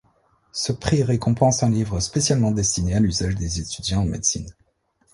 [0.51, 4.51] Ce prix récompense un livre spécialement destiné à l'usage des étudiants en médecine.